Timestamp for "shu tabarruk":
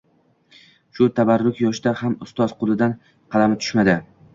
1.01-1.61